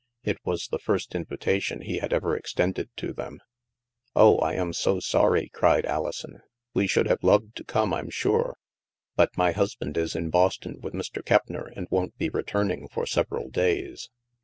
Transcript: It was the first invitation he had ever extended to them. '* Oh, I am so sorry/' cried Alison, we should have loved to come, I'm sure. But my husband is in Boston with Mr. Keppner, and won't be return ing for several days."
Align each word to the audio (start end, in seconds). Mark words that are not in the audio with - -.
It 0.23 0.39
was 0.43 0.67
the 0.67 0.79
first 0.79 1.13
invitation 1.13 1.81
he 1.81 1.99
had 1.99 2.11
ever 2.11 2.35
extended 2.35 2.89
to 2.97 3.13
them. 3.13 3.39
'* 3.79 4.15
Oh, 4.15 4.37
I 4.39 4.53
am 4.55 4.73
so 4.73 4.95
sorry/' 4.99 5.49
cried 5.51 5.85
Alison, 5.85 6.41
we 6.73 6.87
should 6.87 7.05
have 7.05 7.21
loved 7.21 7.55
to 7.57 7.63
come, 7.63 7.93
I'm 7.93 8.09
sure. 8.09 8.57
But 9.15 9.37
my 9.37 9.51
husband 9.51 9.97
is 9.97 10.15
in 10.15 10.31
Boston 10.31 10.79
with 10.81 10.95
Mr. 10.95 11.21
Keppner, 11.23 11.71
and 11.75 11.87
won't 11.91 12.17
be 12.17 12.29
return 12.29 12.71
ing 12.71 12.87
for 12.87 13.05
several 13.05 13.51
days." 13.51 14.09